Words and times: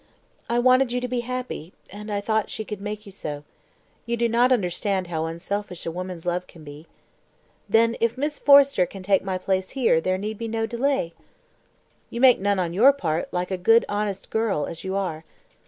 "I 0.49 0.57
wanted 0.57 0.91
you 0.91 0.99
to 0.99 1.07
be 1.07 1.19
happy, 1.19 1.73
and 1.91 2.11
I 2.11 2.21
thought 2.21 2.49
she 2.49 2.65
could 2.65 2.81
make 2.81 3.05
you 3.05 3.11
so. 3.11 3.43
You 4.07 4.17
do 4.17 4.27
not 4.27 4.51
understand 4.51 5.05
how 5.05 5.27
unselfish 5.27 5.85
a 5.85 5.91
woman's 5.91 6.25
love 6.25 6.47
can 6.47 6.63
be. 6.63 6.87
Then, 7.69 7.95
if 7.99 8.17
Miss 8.17 8.39
Forrester 8.39 8.87
can 8.87 9.03
take 9.03 9.23
my 9.23 9.37
place 9.37 9.69
here, 9.77 10.01
there 10.01 10.17
need 10.17 10.39
be 10.39 10.47
no 10.47 10.65
delay." 10.65 11.13
"You 12.09 12.19
make 12.19 12.39
none 12.39 12.57
on 12.57 12.73
your 12.73 12.91
part, 12.93 13.31
like 13.31 13.51
a 13.51 13.57
good, 13.57 13.85
honest 13.87 14.31
girl, 14.31 14.65
as 14.65 14.83
you 14.83 14.95
are." 14.95 15.23